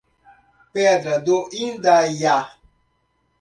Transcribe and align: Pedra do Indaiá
Pedra 0.73 1.19
do 1.19 1.47
Indaiá 1.53 2.57